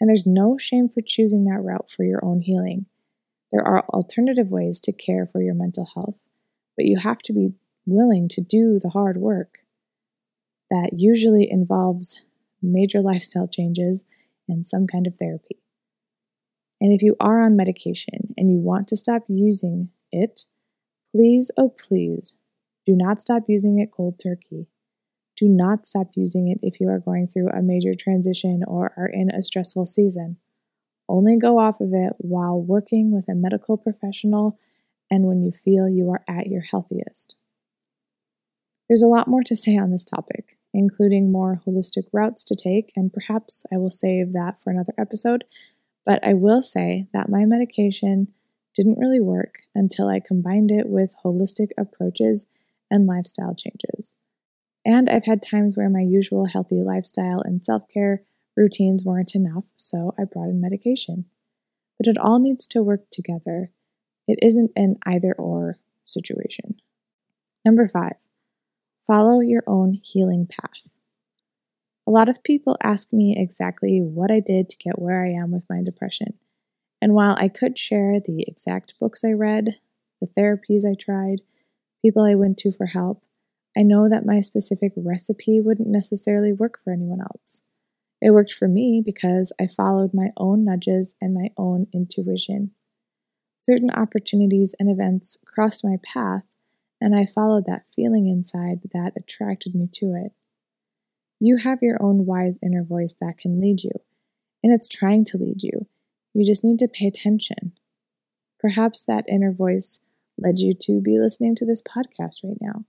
And 0.00 0.08
there's 0.08 0.24
no 0.26 0.56
shame 0.56 0.88
for 0.88 1.02
choosing 1.02 1.44
that 1.44 1.60
route 1.60 1.90
for 1.90 2.04
your 2.04 2.24
own 2.24 2.40
healing. 2.40 2.86
There 3.52 3.66
are 3.66 3.84
alternative 3.90 4.50
ways 4.50 4.80
to 4.80 4.92
care 4.92 5.26
for 5.26 5.42
your 5.42 5.54
mental 5.54 5.86
health, 5.94 6.18
but 6.76 6.86
you 6.86 6.98
have 6.98 7.18
to 7.18 7.32
be 7.32 7.52
willing 7.84 8.28
to 8.30 8.40
do 8.40 8.78
the 8.82 8.90
hard 8.90 9.18
work 9.18 9.58
that 10.70 10.92
usually 10.96 11.46
involves 11.50 12.24
major 12.62 13.02
lifestyle 13.02 13.46
changes 13.46 14.06
and 14.48 14.64
some 14.64 14.86
kind 14.86 15.06
of 15.06 15.16
therapy. 15.18 15.58
And 16.80 16.92
if 16.92 17.02
you 17.02 17.14
are 17.20 17.42
on 17.42 17.56
medication 17.56 18.34
and 18.36 18.50
you 18.50 18.58
want 18.58 18.88
to 18.88 18.96
stop 18.96 19.22
using 19.28 19.90
it, 20.10 20.46
please, 21.14 21.50
oh 21.58 21.68
please, 21.68 22.34
do 22.86 22.96
not 22.96 23.20
stop 23.20 23.44
using 23.48 23.78
it 23.78 23.90
cold 23.92 24.18
turkey. 24.18 24.66
Do 25.36 25.48
not 25.48 25.86
stop 25.86 26.08
using 26.14 26.48
it 26.48 26.58
if 26.62 26.80
you 26.80 26.88
are 26.88 26.98
going 26.98 27.28
through 27.28 27.50
a 27.50 27.62
major 27.62 27.94
transition 27.98 28.62
or 28.66 28.92
are 28.96 29.08
in 29.12 29.30
a 29.30 29.42
stressful 29.42 29.86
season. 29.86 30.38
Only 31.12 31.36
go 31.36 31.58
off 31.58 31.78
of 31.82 31.92
it 31.92 32.14
while 32.16 32.58
working 32.58 33.12
with 33.12 33.28
a 33.28 33.34
medical 33.34 33.76
professional 33.76 34.58
and 35.10 35.26
when 35.26 35.42
you 35.42 35.52
feel 35.52 35.86
you 35.86 36.10
are 36.10 36.24
at 36.26 36.46
your 36.46 36.62
healthiest. 36.62 37.36
There's 38.88 39.02
a 39.02 39.08
lot 39.08 39.28
more 39.28 39.42
to 39.42 39.54
say 39.54 39.76
on 39.76 39.90
this 39.90 40.06
topic, 40.06 40.56
including 40.72 41.30
more 41.30 41.60
holistic 41.66 42.04
routes 42.14 42.44
to 42.44 42.54
take, 42.54 42.92
and 42.96 43.12
perhaps 43.12 43.66
I 43.70 43.76
will 43.76 43.90
save 43.90 44.32
that 44.32 44.58
for 44.58 44.70
another 44.70 44.94
episode. 44.96 45.44
But 46.06 46.26
I 46.26 46.32
will 46.32 46.62
say 46.62 47.08
that 47.12 47.28
my 47.28 47.44
medication 47.44 48.28
didn't 48.74 48.98
really 48.98 49.20
work 49.20 49.56
until 49.74 50.08
I 50.08 50.18
combined 50.18 50.70
it 50.70 50.88
with 50.88 51.14
holistic 51.22 51.72
approaches 51.76 52.46
and 52.90 53.06
lifestyle 53.06 53.54
changes. 53.54 54.16
And 54.82 55.10
I've 55.10 55.26
had 55.26 55.42
times 55.42 55.76
where 55.76 55.90
my 55.90 56.00
usual 56.00 56.46
healthy 56.46 56.82
lifestyle 56.82 57.42
and 57.44 57.62
self 57.62 57.86
care 57.92 58.22
routines 58.56 59.04
weren't 59.04 59.34
enough, 59.34 59.64
so 59.76 60.14
I 60.18 60.24
brought 60.24 60.48
in 60.48 60.60
medication. 60.60 61.26
But 61.98 62.08
it 62.08 62.18
all 62.18 62.38
needs 62.38 62.66
to 62.68 62.82
work 62.82 63.02
together. 63.12 63.70
It 64.26 64.38
isn't 64.42 64.70
an 64.76 64.96
either 65.06 65.32
or 65.32 65.78
situation. 66.04 66.76
Number 67.64 67.88
five, 67.88 68.16
follow 69.06 69.40
your 69.40 69.62
own 69.66 70.00
healing 70.02 70.46
path. 70.46 70.90
A 72.06 72.10
lot 72.10 72.28
of 72.28 72.42
people 72.42 72.76
ask 72.82 73.12
me 73.12 73.36
exactly 73.38 74.00
what 74.00 74.30
I 74.30 74.40
did 74.40 74.68
to 74.70 74.76
get 74.76 75.00
where 75.00 75.24
I 75.24 75.30
am 75.30 75.52
with 75.52 75.64
my 75.70 75.78
depression. 75.84 76.34
And 77.00 77.14
while 77.14 77.36
I 77.38 77.48
could 77.48 77.78
share 77.78 78.18
the 78.20 78.44
exact 78.46 78.94
books 78.98 79.24
I 79.24 79.32
read, 79.32 79.76
the 80.20 80.26
therapies 80.26 80.84
I 80.88 80.94
tried, 80.98 81.42
people 82.00 82.24
I 82.24 82.34
went 82.34 82.58
to 82.58 82.72
for 82.72 82.86
help, 82.86 83.22
I 83.76 83.82
know 83.82 84.08
that 84.08 84.26
my 84.26 84.40
specific 84.40 84.92
recipe 84.96 85.60
wouldn't 85.60 85.88
necessarily 85.88 86.52
work 86.52 86.78
for 86.82 86.92
anyone 86.92 87.20
else. 87.20 87.62
It 88.24 88.30
worked 88.30 88.52
for 88.52 88.68
me 88.68 89.02
because 89.04 89.52
I 89.60 89.66
followed 89.66 90.14
my 90.14 90.28
own 90.36 90.64
nudges 90.64 91.16
and 91.20 91.34
my 91.34 91.50
own 91.58 91.88
intuition. 91.92 92.70
Certain 93.58 93.90
opportunities 93.90 94.76
and 94.78 94.88
events 94.88 95.36
crossed 95.44 95.84
my 95.84 95.96
path, 96.04 96.46
and 97.00 97.16
I 97.16 97.26
followed 97.26 97.66
that 97.66 97.82
feeling 97.96 98.28
inside 98.28 98.78
that 98.94 99.14
attracted 99.16 99.74
me 99.74 99.88
to 99.94 100.14
it. 100.14 100.32
You 101.40 101.56
have 101.56 101.82
your 101.82 102.00
own 102.00 102.24
wise 102.24 102.60
inner 102.62 102.84
voice 102.84 103.16
that 103.20 103.38
can 103.38 103.60
lead 103.60 103.82
you, 103.82 103.90
and 104.62 104.72
it's 104.72 104.88
trying 104.88 105.24
to 105.26 105.36
lead 105.36 105.64
you. 105.64 105.88
You 106.32 106.46
just 106.46 106.62
need 106.62 106.78
to 106.78 106.86
pay 106.86 107.08
attention. 107.08 107.72
Perhaps 108.60 109.02
that 109.02 109.24
inner 109.28 109.52
voice 109.52 109.98
led 110.38 110.60
you 110.60 110.74
to 110.82 111.00
be 111.00 111.18
listening 111.18 111.56
to 111.56 111.66
this 111.66 111.82
podcast 111.82 112.44
right 112.44 112.58
now. 112.60 112.84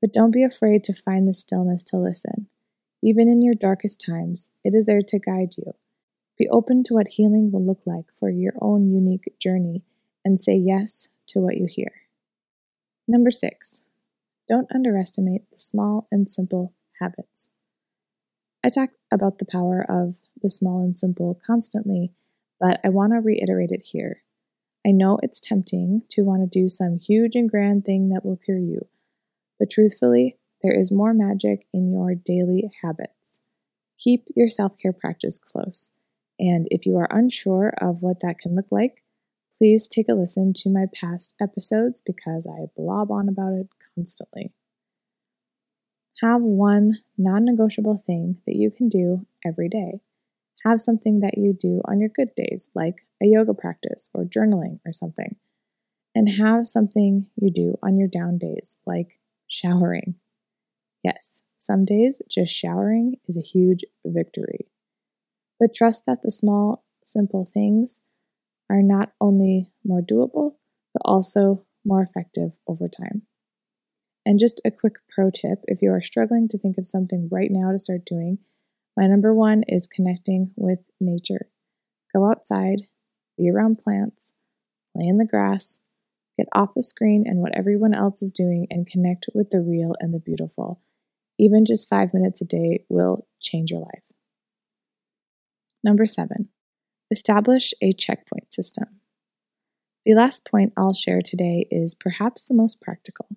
But 0.00 0.14
don't 0.14 0.30
be 0.30 0.42
afraid 0.42 0.84
to 0.84 0.94
find 0.94 1.28
the 1.28 1.34
stillness 1.34 1.84
to 1.84 1.98
listen. 1.98 2.48
Even 3.02 3.28
in 3.28 3.42
your 3.42 3.54
darkest 3.54 4.04
times, 4.04 4.50
it 4.64 4.74
is 4.74 4.86
there 4.86 5.02
to 5.02 5.18
guide 5.18 5.54
you. 5.56 5.72
Be 6.36 6.48
open 6.48 6.84
to 6.84 6.94
what 6.94 7.08
healing 7.08 7.50
will 7.50 7.64
look 7.64 7.82
like 7.86 8.06
for 8.18 8.30
your 8.30 8.54
own 8.60 8.90
unique 8.90 9.34
journey 9.38 9.84
and 10.24 10.40
say 10.40 10.56
yes 10.56 11.08
to 11.28 11.40
what 11.40 11.56
you 11.56 11.66
hear. 11.68 11.92
Number 13.06 13.30
six, 13.30 13.84
don't 14.48 14.72
underestimate 14.74 15.50
the 15.50 15.58
small 15.58 16.08
and 16.10 16.28
simple 16.28 16.74
habits. 17.00 17.50
I 18.64 18.70
talk 18.70 18.90
about 19.12 19.38
the 19.38 19.46
power 19.46 19.84
of 19.88 20.16
the 20.42 20.48
small 20.48 20.80
and 20.80 20.98
simple 20.98 21.40
constantly, 21.46 22.12
but 22.60 22.80
I 22.84 22.88
want 22.88 23.12
to 23.12 23.20
reiterate 23.20 23.70
it 23.70 23.82
here. 23.92 24.22
I 24.86 24.90
know 24.90 25.18
it's 25.22 25.40
tempting 25.40 26.02
to 26.10 26.22
want 26.22 26.42
to 26.42 26.58
do 26.58 26.68
some 26.68 26.98
huge 26.98 27.34
and 27.34 27.48
grand 27.48 27.84
thing 27.84 28.08
that 28.08 28.24
will 28.24 28.36
cure 28.36 28.58
you, 28.58 28.86
but 29.58 29.70
truthfully, 29.70 30.37
there 30.62 30.76
is 30.76 30.90
more 30.90 31.14
magic 31.14 31.66
in 31.72 31.92
your 31.92 32.14
daily 32.14 32.70
habits. 32.82 33.40
Keep 33.98 34.26
your 34.34 34.48
self 34.48 34.78
care 34.80 34.92
practice 34.92 35.38
close. 35.38 35.90
And 36.38 36.68
if 36.70 36.86
you 36.86 36.96
are 36.96 37.08
unsure 37.10 37.74
of 37.80 38.02
what 38.02 38.20
that 38.20 38.38
can 38.38 38.54
look 38.54 38.70
like, 38.70 39.02
please 39.56 39.88
take 39.88 40.08
a 40.08 40.14
listen 40.14 40.52
to 40.54 40.70
my 40.70 40.86
past 40.94 41.34
episodes 41.40 42.00
because 42.00 42.46
I 42.46 42.66
blob 42.76 43.10
on 43.10 43.28
about 43.28 43.54
it 43.54 43.68
constantly. 43.94 44.52
Have 46.22 46.42
one 46.42 46.98
non 47.16 47.44
negotiable 47.44 47.96
thing 47.96 48.38
that 48.46 48.56
you 48.56 48.70
can 48.70 48.88
do 48.88 49.26
every 49.44 49.68
day. 49.68 50.00
Have 50.64 50.80
something 50.80 51.20
that 51.20 51.38
you 51.38 51.52
do 51.52 51.80
on 51.84 52.00
your 52.00 52.08
good 52.08 52.34
days, 52.34 52.68
like 52.74 53.06
a 53.22 53.26
yoga 53.26 53.54
practice 53.54 54.10
or 54.12 54.24
journaling 54.24 54.80
or 54.84 54.92
something. 54.92 55.36
And 56.14 56.28
have 56.28 56.66
something 56.66 57.26
you 57.36 57.50
do 57.50 57.76
on 57.82 57.96
your 57.96 58.08
down 58.08 58.38
days, 58.38 58.76
like 58.84 59.20
showering 59.46 60.16
Yes, 61.02 61.42
some 61.56 61.84
days 61.84 62.20
just 62.28 62.52
showering 62.52 63.16
is 63.26 63.36
a 63.36 63.46
huge 63.46 63.84
victory. 64.04 64.68
But 65.60 65.74
trust 65.74 66.04
that 66.06 66.22
the 66.22 66.30
small, 66.30 66.84
simple 67.02 67.44
things 67.44 68.00
are 68.70 68.82
not 68.82 69.12
only 69.20 69.70
more 69.84 70.02
doable, 70.02 70.54
but 70.92 71.02
also 71.04 71.64
more 71.84 72.02
effective 72.02 72.58
over 72.66 72.88
time. 72.88 73.22
And 74.26 74.38
just 74.38 74.60
a 74.64 74.70
quick 74.70 74.96
pro 75.08 75.30
tip 75.30 75.60
if 75.66 75.80
you 75.80 75.90
are 75.90 76.02
struggling 76.02 76.48
to 76.48 76.58
think 76.58 76.76
of 76.76 76.86
something 76.86 77.28
right 77.30 77.50
now 77.50 77.72
to 77.72 77.78
start 77.78 78.04
doing, 78.04 78.38
my 78.96 79.06
number 79.06 79.32
one 79.32 79.62
is 79.68 79.86
connecting 79.86 80.52
with 80.56 80.80
nature. 81.00 81.48
Go 82.14 82.28
outside, 82.28 82.82
be 83.36 83.48
around 83.48 83.78
plants, 83.78 84.34
play 84.94 85.06
in 85.06 85.18
the 85.18 85.24
grass, 85.24 85.80
get 86.36 86.48
off 86.54 86.74
the 86.74 86.82
screen 86.82 87.24
and 87.26 87.38
what 87.38 87.56
everyone 87.56 87.94
else 87.94 88.20
is 88.22 88.32
doing, 88.32 88.66
and 88.70 88.86
connect 88.86 89.26
with 89.34 89.50
the 89.50 89.60
real 89.60 89.94
and 90.00 90.12
the 90.12 90.18
beautiful. 90.18 90.80
Even 91.38 91.64
just 91.64 91.88
five 91.88 92.12
minutes 92.12 92.40
a 92.40 92.44
day 92.44 92.84
will 92.88 93.26
change 93.40 93.70
your 93.70 93.80
life. 93.80 94.02
Number 95.84 96.06
seven, 96.06 96.48
establish 97.10 97.72
a 97.80 97.92
checkpoint 97.92 98.52
system. 98.52 99.00
The 100.04 100.14
last 100.14 100.44
point 100.44 100.72
I'll 100.76 100.94
share 100.94 101.22
today 101.22 101.66
is 101.70 101.94
perhaps 101.94 102.42
the 102.42 102.54
most 102.54 102.80
practical. 102.80 103.28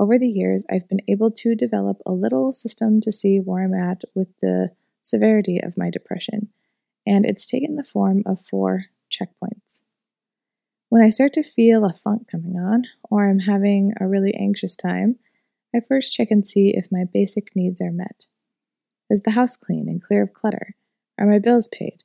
Over 0.00 0.18
the 0.18 0.28
years, 0.28 0.64
I've 0.70 0.88
been 0.88 1.02
able 1.08 1.30
to 1.30 1.54
develop 1.54 1.98
a 2.06 2.12
little 2.12 2.52
system 2.52 3.00
to 3.02 3.12
see 3.12 3.38
where 3.38 3.62
I'm 3.62 3.74
at 3.74 4.02
with 4.14 4.28
the 4.40 4.70
severity 5.02 5.60
of 5.62 5.76
my 5.76 5.90
depression, 5.90 6.48
and 7.06 7.26
it's 7.26 7.46
taken 7.46 7.76
the 7.76 7.84
form 7.84 8.22
of 8.24 8.40
four 8.40 8.86
checkpoints. 9.12 9.82
When 10.88 11.04
I 11.04 11.10
start 11.10 11.32
to 11.34 11.42
feel 11.42 11.84
a 11.84 11.92
funk 11.92 12.28
coming 12.30 12.56
on, 12.56 12.84
or 13.10 13.28
I'm 13.28 13.40
having 13.40 13.92
a 14.00 14.06
really 14.06 14.34
anxious 14.34 14.76
time, 14.76 15.16
I 15.74 15.80
first 15.80 16.12
check 16.12 16.30
and 16.30 16.46
see 16.46 16.72
if 16.74 16.92
my 16.92 17.04
basic 17.10 17.56
needs 17.56 17.80
are 17.80 17.92
met. 17.92 18.26
Is 19.08 19.22
the 19.22 19.32
house 19.32 19.56
clean 19.56 19.88
and 19.88 20.02
clear 20.02 20.22
of 20.22 20.34
clutter? 20.34 20.74
Are 21.18 21.26
my 21.26 21.38
bills 21.38 21.68
paid? 21.68 22.02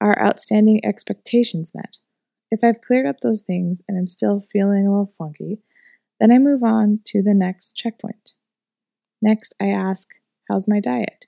Are 0.00 0.20
outstanding 0.20 0.84
expectations 0.84 1.72
met? 1.74 1.98
If 2.50 2.62
I've 2.62 2.80
cleared 2.80 3.06
up 3.06 3.20
those 3.20 3.40
things 3.40 3.80
and 3.88 3.96
I'm 3.96 4.06
still 4.06 4.40
feeling 4.40 4.86
a 4.86 4.90
little 4.90 5.12
funky, 5.18 5.60
then 6.20 6.30
I 6.30 6.38
move 6.38 6.62
on 6.62 7.00
to 7.06 7.22
the 7.22 7.34
next 7.34 7.76
checkpoint. 7.76 8.34
Next, 9.20 9.54
I 9.60 9.68
ask, 9.68 10.08
How's 10.48 10.68
my 10.68 10.80
diet? 10.80 11.26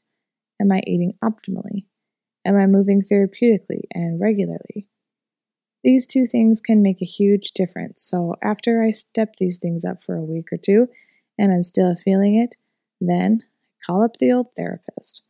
Am 0.61 0.71
I 0.71 0.83
eating 0.87 1.15
optimally? 1.23 1.87
Am 2.45 2.57
I 2.57 2.67
moving 2.67 3.01
therapeutically 3.01 3.85
and 3.93 4.21
regularly? 4.21 4.87
These 5.83 6.07
two 6.07 6.27
things 6.27 6.61
can 6.61 6.83
make 6.83 7.01
a 7.01 7.07
huge 7.07 7.53
difference. 7.53 8.03
So, 8.03 8.35
after 8.43 8.83
I 8.83 8.91
step 8.91 9.35
these 9.39 9.59
things 9.59 9.85
up 9.85 10.03
for 10.03 10.17
a 10.17 10.25
week 10.25 10.53
or 10.53 10.59
two 10.59 10.89
and 11.39 11.53
I'm 11.53 11.63
still 11.63 11.95
feeling 11.97 12.39
it, 12.39 12.57
then 13.01 13.43
I 13.43 13.93
call 13.93 14.03
up 14.05 14.17
the 14.19 14.33
old 14.33 14.49
therapist. 14.57 15.23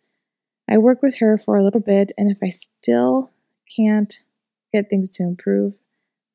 I 0.68 0.78
work 0.78 1.02
with 1.02 1.18
her 1.18 1.37
for 1.37 1.56
a 1.56 1.64
little 1.64 1.80
bit, 1.80 2.12
and 2.16 2.30
if 2.30 2.38
I 2.42 2.49
still 2.49 3.32
can't 3.75 4.18
get 4.73 4.88
things 4.88 5.11
to 5.11 5.23
improve, 5.23 5.78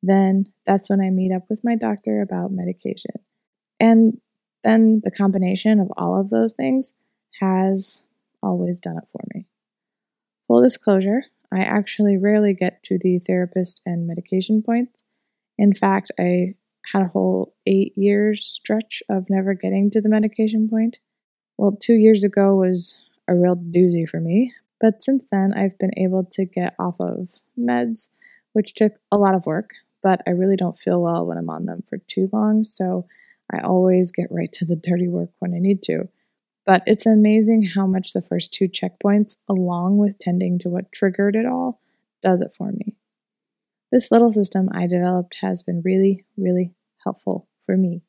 then 0.01 0.51
that's 0.65 0.89
when 0.89 1.01
I 1.01 1.09
meet 1.09 1.31
up 1.31 1.49
with 1.49 1.63
my 1.63 1.75
doctor 1.75 2.21
about 2.21 2.51
medication. 2.51 3.15
And 3.79 4.19
then 4.63 5.01
the 5.03 5.11
combination 5.11 5.79
of 5.79 5.91
all 5.97 6.19
of 6.19 6.29
those 6.29 6.53
things 6.53 6.93
has 7.39 8.05
always 8.41 8.79
done 8.79 8.97
it 8.97 9.07
for 9.09 9.21
me. 9.33 9.45
Full 10.47 10.61
disclosure, 10.61 11.23
I 11.51 11.59
actually 11.59 12.17
rarely 12.17 12.53
get 12.53 12.83
to 12.83 12.97
the 12.99 13.19
therapist 13.19 13.81
and 13.85 14.07
medication 14.07 14.61
points. 14.61 15.03
In 15.57 15.73
fact, 15.73 16.11
I 16.19 16.55
had 16.93 17.03
a 17.03 17.07
whole 17.07 17.53
eight 17.65 17.93
years 17.95 18.45
stretch 18.45 19.03
of 19.09 19.29
never 19.29 19.53
getting 19.53 19.91
to 19.91 20.01
the 20.01 20.09
medication 20.09 20.67
point. 20.69 20.99
Well, 21.57 21.77
two 21.79 21.95
years 21.95 22.23
ago 22.23 22.55
was 22.55 23.01
a 23.27 23.35
real 23.35 23.55
doozy 23.55 24.07
for 24.07 24.19
me, 24.19 24.53
but 24.79 25.03
since 25.03 25.25
then 25.31 25.53
I've 25.53 25.77
been 25.77 25.91
able 25.97 26.23
to 26.31 26.45
get 26.45 26.73
off 26.79 26.99
of 26.99 27.39
meds, 27.57 28.09
which 28.53 28.73
took 28.73 28.93
a 29.11 29.17
lot 29.17 29.35
of 29.35 29.45
work, 29.45 29.71
but 30.01 30.21
I 30.25 30.31
really 30.31 30.55
don't 30.55 30.77
feel 30.77 31.01
well 31.01 31.25
when 31.25 31.37
I'm 31.37 31.49
on 31.49 31.65
them 31.65 31.83
for 31.87 31.97
too 31.97 32.29
long, 32.31 32.63
so 32.63 33.05
I 33.51 33.59
always 33.59 34.11
get 34.11 34.31
right 34.31 34.51
to 34.53 34.65
the 34.65 34.75
dirty 34.75 35.07
work 35.07 35.29
when 35.39 35.53
I 35.53 35.59
need 35.59 35.83
to. 35.83 36.09
But 36.65 36.83
it's 36.85 37.05
amazing 37.05 37.71
how 37.75 37.87
much 37.87 38.13
the 38.13 38.21
first 38.21 38.53
two 38.53 38.67
checkpoints, 38.67 39.37
along 39.47 39.97
with 39.97 40.19
tending 40.19 40.59
to 40.59 40.69
what 40.69 40.91
triggered 40.91 41.35
it 41.35 41.45
all, 41.45 41.81
does 42.21 42.41
it 42.41 42.53
for 42.55 42.71
me. 42.71 42.97
This 43.91 44.11
little 44.11 44.31
system 44.31 44.69
I 44.71 44.85
developed 44.85 45.37
has 45.41 45.63
been 45.63 45.81
really, 45.83 46.25
really 46.37 46.73
helpful 47.03 47.47
for 47.65 47.77
me. 47.77 48.03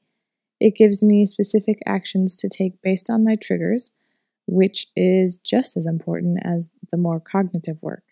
It 0.60 0.76
gives 0.76 1.02
me 1.02 1.24
specific 1.24 1.78
actions 1.86 2.36
to 2.36 2.48
take 2.48 2.82
based 2.82 3.08
on 3.08 3.24
my 3.24 3.36
triggers, 3.36 3.90
which 4.46 4.86
is 4.94 5.38
just 5.38 5.76
as 5.76 5.86
important 5.86 6.38
as 6.44 6.68
the 6.90 6.98
more 6.98 7.20
cognitive 7.20 7.82
work. 7.82 8.04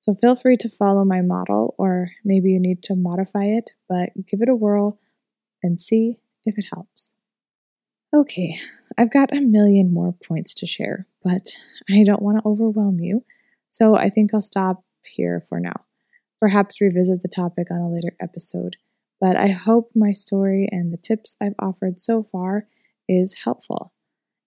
So 0.00 0.14
feel 0.14 0.36
free 0.36 0.56
to 0.58 0.68
follow 0.68 1.04
my 1.04 1.20
model, 1.20 1.74
or 1.78 2.10
maybe 2.24 2.50
you 2.50 2.60
need 2.60 2.82
to 2.84 2.94
modify 2.94 3.44
it, 3.44 3.72
but 3.88 4.10
give 4.26 4.40
it 4.40 4.48
a 4.48 4.54
whirl 4.54 4.98
and 5.62 5.78
see 5.78 6.20
if 6.44 6.56
it 6.56 6.66
helps. 6.72 7.14
Okay, 8.14 8.56
I've 8.96 9.12
got 9.12 9.36
a 9.36 9.40
million 9.40 9.92
more 9.92 10.12
points 10.26 10.54
to 10.54 10.66
share, 10.66 11.06
but 11.22 11.52
I 11.90 12.02
don't 12.02 12.22
want 12.22 12.38
to 12.38 12.48
overwhelm 12.48 12.98
you, 12.98 13.24
so 13.68 13.94
I 13.96 14.08
think 14.08 14.32
I'll 14.32 14.42
stop 14.42 14.84
here 15.04 15.44
for 15.48 15.60
now. 15.60 15.84
Perhaps 16.40 16.80
revisit 16.80 17.22
the 17.22 17.28
topic 17.28 17.70
on 17.70 17.80
a 17.80 17.90
later 17.90 18.16
episode, 18.20 18.76
but 19.20 19.36
I 19.36 19.48
hope 19.48 19.90
my 19.94 20.12
story 20.12 20.68
and 20.70 20.92
the 20.92 20.96
tips 20.96 21.36
I've 21.40 21.54
offered 21.58 22.00
so 22.00 22.22
far 22.22 22.66
is 23.08 23.34
helpful, 23.44 23.92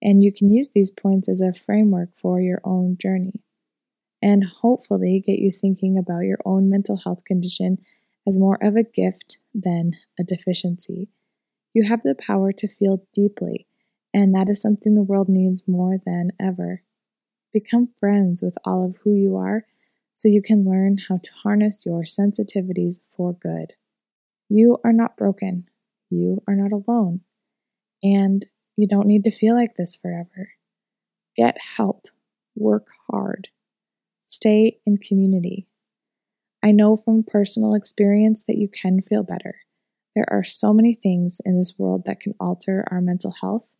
and 0.02 0.22
you 0.22 0.32
can 0.32 0.48
use 0.48 0.68
these 0.74 0.90
points 0.90 1.28
as 1.28 1.40
a 1.40 1.52
framework 1.52 2.10
for 2.16 2.40
your 2.40 2.60
own 2.64 2.96
journey, 3.00 3.42
and 4.22 4.44
hopefully 4.44 5.22
get 5.24 5.38
you 5.38 5.50
thinking 5.50 5.98
about 5.98 6.24
your 6.24 6.38
own 6.44 6.68
mental 6.68 6.96
health 6.96 7.24
condition 7.24 7.78
as 8.26 8.38
more 8.38 8.58
of 8.62 8.76
a 8.76 8.82
gift 8.82 9.38
than 9.54 9.92
a 10.18 10.24
deficiency 10.24 11.08
you 11.74 11.82
have 11.88 12.02
the 12.04 12.14
power 12.14 12.52
to 12.52 12.68
feel 12.68 13.04
deeply, 13.12 13.66
and 14.14 14.32
that 14.34 14.48
is 14.48 14.62
something 14.62 14.94
the 14.94 15.02
world 15.02 15.28
needs 15.28 15.66
more 15.66 15.98
than 16.06 16.30
ever. 16.40 16.82
Become 17.52 17.92
friends 17.98 18.42
with 18.42 18.56
all 18.64 18.84
of 18.84 18.96
who 19.02 19.12
you 19.12 19.36
are 19.36 19.66
so 20.12 20.28
you 20.28 20.40
can 20.40 20.64
learn 20.64 20.98
how 21.08 21.18
to 21.18 21.30
harness 21.42 21.84
your 21.84 22.04
sensitivities 22.04 23.00
for 23.04 23.32
good. 23.32 23.72
You 24.56 24.78
are 24.84 24.92
not 24.92 25.16
broken. 25.16 25.66
You 26.10 26.40
are 26.46 26.54
not 26.54 26.70
alone. 26.70 27.22
And 28.04 28.46
you 28.76 28.86
don't 28.86 29.08
need 29.08 29.24
to 29.24 29.32
feel 29.32 29.56
like 29.56 29.74
this 29.74 29.96
forever. 29.96 30.50
Get 31.36 31.56
help. 31.76 32.06
Work 32.54 32.86
hard. 33.10 33.48
Stay 34.22 34.78
in 34.86 34.98
community. 34.98 35.66
I 36.62 36.70
know 36.70 36.96
from 36.96 37.24
personal 37.24 37.74
experience 37.74 38.44
that 38.46 38.56
you 38.56 38.68
can 38.68 39.02
feel 39.02 39.24
better. 39.24 39.56
There 40.14 40.28
are 40.30 40.44
so 40.44 40.72
many 40.72 40.94
things 40.94 41.40
in 41.44 41.58
this 41.58 41.74
world 41.76 42.04
that 42.06 42.20
can 42.20 42.34
alter 42.38 42.86
our 42.92 43.00
mental 43.00 43.34
health, 43.40 43.74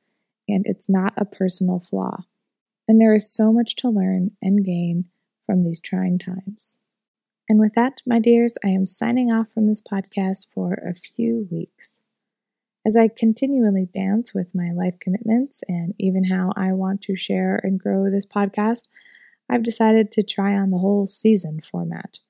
and 0.49 0.65
it's 0.67 0.91
not 0.91 1.15
a 1.17 1.25
personal 1.25 1.79
flaw. 1.79 2.25
And 2.89 3.01
there 3.01 3.15
is 3.15 3.33
so 3.33 3.53
much 3.53 3.77
to 3.77 3.91
learn 3.91 4.33
and 4.43 4.65
gain 4.65 5.05
from 5.47 5.63
these 5.63 5.81
trying 5.81 6.19
times. 6.19 6.79
And 7.49 7.61
with 7.61 7.75
that, 7.75 8.01
my 8.07 8.19
dears, 8.19 8.55
I 8.65 8.69
am 8.69 8.87
signing 8.87 9.31
off 9.31 9.51
from 9.51 9.67
this 9.67 9.83
podcast 9.83 10.47
for 10.53 10.75
a 10.75 10.95
few 10.95 11.47
weeks. 11.51 12.01
As 12.87 12.97
I 12.97 13.09
continually 13.09 13.87
dance 13.93 14.35
with 14.35 14.55
my 14.55 14.71
life 14.71 14.99
commitments 14.99 15.63
and 15.69 15.95
even 15.99 16.25
how 16.25 16.53
I 16.57 16.73
want 16.73 17.03
to 17.03 17.17
share 17.17 17.61
and 17.63 17.79
grow 17.79 18.11
this 18.11 18.27
podcast, 18.27 18.89
I've 19.49 19.63
decided 19.63 20.11
to 20.13 20.23
try 20.23 20.55
on 20.55 20.71
the 20.71 20.79
whole 20.79 21.07
season 21.07 21.61
format. 21.61 22.21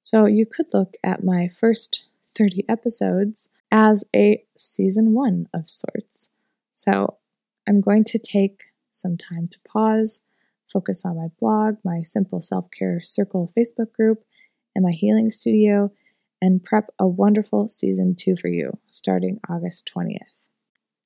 So 0.00 0.26
you 0.26 0.46
could 0.46 0.66
look 0.72 0.94
at 1.02 1.24
my 1.24 1.48
first 1.48 2.06
30 2.36 2.64
episodes 2.68 3.48
as 3.72 4.04
a 4.14 4.44
season 4.56 5.14
one 5.14 5.46
of 5.52 5.68
sorts. 5.68 6.30
So 6.72 7.18
I'm 7.68 7.80
going 7.80 8.04
to 8.04 8.18
take 8.18 8.64
some 8.88 9.16
time 9.16 9.48
to 9.48 9.58
pause, 9.60 10.22
focus 10.64 11.04
on 11.04 11.16
my 11.16 11.28
blog, 11.38 11.76
my 11.84 12.02
Simple 12.02 12.40
Self 12.40 12.70
Care 12.70 13.00
Circle 13.00 13.52
Facebook 13.56 13.92
group, 13.92 14.24
and 14.74 14.84
my 14.84 14.92
healing 14.92 15.30
studio, 15.30 15.90
and 16.40 16.64
prep 16.64 16.90
a 16.98 17.06
wonderful 17.06 17.68
season 17.68 18.14
two 18.16 18.36
for 18.36 18.48
you 18.48 18.78
starting 18.88 19.40
August 19.48 19.90
20th. 19.94 20.48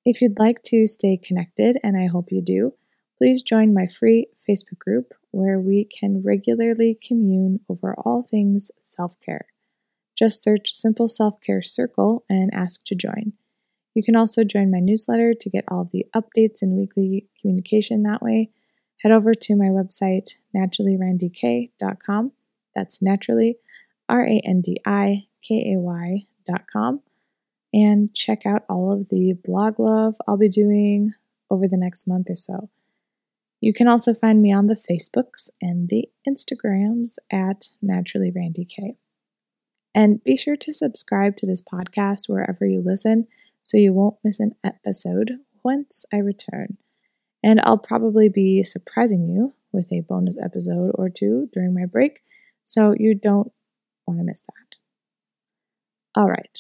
If 0.04 0.20
you'd 0.20 0.38
like 0.38 0.62
to 0.64 0.86
stay 0.86 1.16
connected, 1.16 1.78
and 1.82 1.96
I 1.96 2.06
hope 2.06 2.30
you 2.30 2.42
do, 2.42 2.74
please 3.18 3.42
join 3.42 3.72
my 3.72 3.86
free 3.86 4.26
Facebook 4.48 4.78
group 4.78 5.14
where 5.30 5.58
we 5.58 5.84
can 5.84 6.22
regularly 6.22 6.96
commune 7.00 7.60
over 7.68 7.94
all 7.94 8.22
things 8.22 8.70
self 8.80 9.18
care. 9.20 9.46
Just 10.16 10.42
search 10.42 10.74
Simple 10.74 11.08
Self 11.08 11.40
Care 11.40 11.62
Circle 11.62 12.24
and 12.28 12.52
ask 12.54 12.84
to 12.84 12.94
join. 12.94 13.32
You 13.94 14.02
can 14.02 14.16
also 14.16 14.44
join 14.44 14.70
my 14.70 14.80
newsletter 14.80 15.34
to 15.34 15.50
get 15.50 15.64
all 15.68 15.88
the 15.90 16.06
updates 16.14 16.62
and 16.62 16.76
weekly 16.76 17.26
communication 17.40 18.02
that 18.02 18.22
way. 18.22 18.50
Head 19.00 19.12
over 19.12 19.34
to 19.34 19.56
my 19.56 19.66
website, 19.66 20.36
naturallyrandikay.com. 20.54 22.32
That's 22.74 23.00
naturally, 23.00 23.56
R 24.08 24.24
A 24.24 24.40
N 24.44 24.60
D 24.60 24.78
I 24.84 25.26
K 25.42 25.74
A 25.74 25.78
Y 25.78 26.26
dot 26.46 26.64
com. 26.72 27.00
And 27.72 28.14
check 28.14 28.46
out 28.46 28.64
all 28.68 28.92
of 28.92 29.08
the 29.08 29.34
blog 29.44 29.80
love 29.80 30.16
I'll 30.28 30.36
be 30.36 30.48
doing 30.48 31.12
over 31.50 31.66
the 31.66 31.76
next 31.76 32.06
month 32.06 32.30
or 32.30 32.36
so. 32.36 32.70
You 33.60 33.72
can 33.72 33.88
also 33.88 34.14
find 34.14 34.42
me 34.42 34.52
on 34.52 34.66
the 34.66 34.76
Facebooks 34.76 35.48
and 35.60 35.88
the 35.88 36.08
Instagrams 36.28 37.16
at 37.32 37.68
Naturally 37.80 38.30
Randi 38.34 38.64
Kay. 38.64 38.96
And 39.94 40.22
be 40.22 40.36
sure 40.36 40.56
to 40.56 40.72
subscribe 40.72 41.36
to 41.38 41.46
this 41.46 41.62
podcast 41.62 42.28
wherever 42.28 42.66
you 42.66 42.82
listen 42.84 43.26
so 43.60 43.76
you 43.76 43.92
won't 43.92 44.18
miss 44.22 44.38
an 44.38 44.54
episode 44.62 45.38
once 45.62 46.04
I 46.12 46.18
return. 46.18 46.76
And 47.42 47.60
I'll 47.64 47.78
probably 47.78 48.28
be 48.28 48.62
surprising 48.62 49.28
you 49.28 49.54
with 49.72 49.92
a 49.92 50.00
bonus 50.00 50.36
episode 50.42 50.92
or 50.94 51.08
two 51.08 51.48
during 51.52 51.74
my 51.74 51.86
break, 51.86 52.20
so 52.64 52.94
you 52.98 53.14
don't 53.14 53.52
want 54.06 54.18
to 54.18 54.24
miss 54.24 54.40
that. 54.40 54.76
All 56.16 56.28
right. 56.28 56.58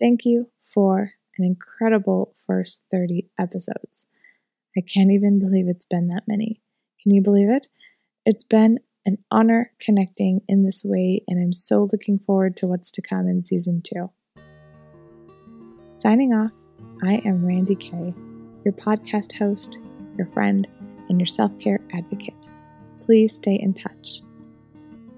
Thank 0.00 0.24
you 0.24 0.50
for 0.60 1.12
an 1.38 1.44
incredible 1.44 2.34
first 2.46 2.84
30 2.90 3.28
episodes. 3.38 4.06
I 4.76 4.80
can't 4.80 5.10
even 5.10 5.38
believe 5.38 5.68
it's 5.68 5.84
been 5.84 6.08
that 6.08 6.24
many. 6.26 6.60
Can 7.02 7.12
you 7.14 7.22
believe 7.22 7.50
it? 7.50 7.68
It's 8.24 8.44
been 8.44 8.80
an 9.04 9.18
honor 9.30 9.72
connecting 9.80 10.40
in 10.48 10.62
this 10.62 10.82
way, 10.84 11.22
and 11.26 11.40
I'm 11.40 11.52
so 11.52 11.88
looking 11.92 12.18
forward 12.18 12.56
to 12.58 12.66
what's 12.66 12.90
to 12.92 13.02
come 13.02 13.26
in 13.26 13.42
season 13.42 13.82
two. 13.82 14.10
Signing 15.90 16.32
off, 16.32 16.52
I 17.02 17.14
am 17.24 17.44
Randi 17.44 17.74
Kay, 17.74 18.14
your 18.64 18.74
podcast 18.74 19.36
host, 19.36 19.78
your 20.16 20.26
friend, 20.28 20.66
and 21.08 21.18
your 21.18 21.26
self 21.26 21.58
care 21.58 21.80
advocate. 21.92 22.50
Please 23.02 23.34
stay 23.34 23.58
in 23.60 23.74
touch. 23.74 24.22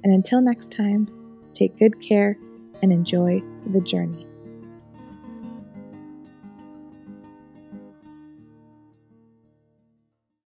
And 0.04 0.12
until 0.12 0.40
next 0.40 0.70
time, 0.70 1.08
take 1.54 1.78
good 1.78 2.00
care 2.00 2.38
and 2.82 2.92
enjoy 2.92 3.42
the 3.66 3.80
journey. 3.80 4.26